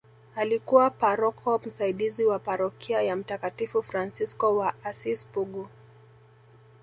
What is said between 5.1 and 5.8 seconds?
Pugu